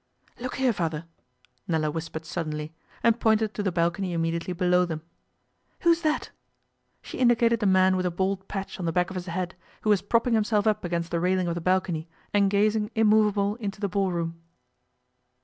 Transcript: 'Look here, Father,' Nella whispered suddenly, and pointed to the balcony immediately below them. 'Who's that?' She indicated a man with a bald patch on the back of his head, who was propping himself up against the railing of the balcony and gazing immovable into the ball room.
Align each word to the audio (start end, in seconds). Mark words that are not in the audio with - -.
'Look 0.39 0.55
here, 0.55 0.73
Father,' 0.73 1.05
Nella 1.67 1.91
whispered 1.91 2.25
suddenly, 2.25 2.73
and 3.03 3.19
pointed 3.19 3.53
to 3.53 3.61
the 3.61 3.71
balcony 3.71 4.13
immediately 4.13 4.51
below 4.51 4.83
them. 4.83 5.03
'Who's 5.81 6.01
that?' 6.01 6.31
She 7.03 7.19
indicated 7.19 7.61
a 7.61 7.67
man 7.67 7.95
with 7.95 8.07
a 8.07 8.09
bald 8.09 8.47
patch 8.47 8.79
on 8.79 8.87
the 8.87 8.91
back 8.91 9.11
of 9.11 9.15
his 9.15 9.27
head, 9.27 9.53
who 9.81 9.91
was 9.91 10.01
propping 10.01 10.33
himself 10.33 10.65
up 10.65 10.83
against 10.83 11.11
the 11.11 11.19
railing 11.19 11.47
of 11.47 11.53
the 11.53 11.61
balcony 11.61 12.07
and 12.33 12.49
gazing 12.49 12.89
immovable 12.95 13.57
into 13.57 13.79
the 13.79 13.87
ball 13.87 14.11
room. 14.11 14.41